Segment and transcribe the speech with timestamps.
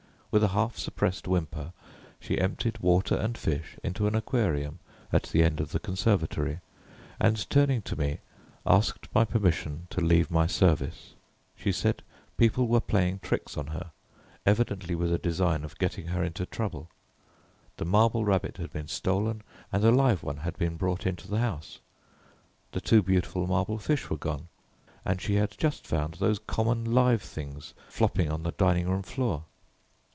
[0.33, 1.73] With a half suppressed whimper
[2.17, 4.79] she emptied water and fish into an aquarium
[5.11, 6.61] at the end of the conservatory,
[7.19, 8.19] and turning to me
[8.65, 11.15] asked my permission to leave my service.
[11.57, 12.01] She said
[12.37, 13.91] people were playing tricks on her,
[14.45, 16.87] evidently with a design of getting her into trouble;
[17.75, 21.39] the marble rabbit had been stolen and a live one had been brought into the
[21.39, 21.79] house;
[22.71, 24.47] the two beautiful marble fish were gone,
[25.03, 29.43] and she had just found those common live things flopping on the dining room floor.